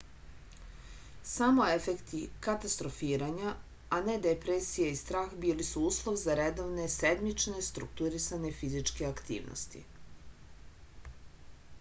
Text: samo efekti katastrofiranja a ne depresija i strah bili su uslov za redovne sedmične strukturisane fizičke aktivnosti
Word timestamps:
samo 1.31 1.65
efekti 1.73 2.21
katastrofiranja 2.47 3.51
a 3.97 3.99
ne 4.07 4.15
depresija 4.27 4.89
i 4.93 4.97
strah 5.01 5.35
bili 5.45 5.67
su 5.69 5.85
uslov 5.91 6.17
za 6.23 6.37
redovne 6.41 6.87
sedmične 6.95 7.63
strukturisane 7.69 8.53
fizičke 8.63 9.09
aktivnosti 9.13 9.85